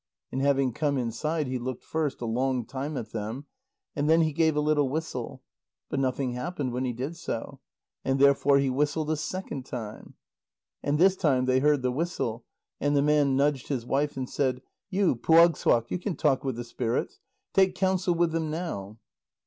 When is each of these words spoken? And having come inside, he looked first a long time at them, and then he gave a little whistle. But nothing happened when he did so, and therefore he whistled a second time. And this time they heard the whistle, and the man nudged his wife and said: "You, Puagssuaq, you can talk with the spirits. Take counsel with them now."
And 0.31 0.41
having 0.41 0.73
come 0.73 0.97
inside, 0.97 1.45
he 1.45 1.59
looked 1.59 1.83
first 1.83 2.21
a 2.21 2.25
long 2.25 2.65
time 2.65 2.97
at 2.97 3.11
them, 3.11 3.45
and 3.95 4.09
then 4.09 4.21
he 4.21 4.33
gave 4.33 4.55
a 4.55 4.59
little 4.59 4.89
whistle. 4.89 5.43
But 5.89 5.99
nothing 5.99 6.31
happened 6.31 6.71
when 6.73 6.85
he 6.85 6.91
did 6.91 7.15
so, 7.15 7.59
and 8.03 8.17
therefore 8.19 8.57
he 8.57 8.67
whistled 8.67 9.11
a 9.11 9.15
second 9.15 9.63
time. 9.67 10.15
And 10.81 10.97
this 10.97 11.15
time 11.15 11.45
they 11.45 11.59
heard 11.59 11.83
the 11.83 11.91
whistle, 11.91 12.45
and 12.79 12.95
the 12.95 13.03
man 13.03 13.35
nudged 13.37 13.67
his 13.67 13.85
wife 13.85 14.17
and 14.17 14.27
said: 14.27 14.63
"You, 14.89 15.15
Puagssuaq, 15.15 15.91
you 15.91 15.99
can 15.99 16.15
talk 16.15 16.43
with 16.43 16.55
the 16.55 16.63
spirits. 16.63 17.19
Take 17.53 17.75
counsel 17.75 18.15
with 18.15 18.31
them 18.31 18.49
now." 18.49 18.97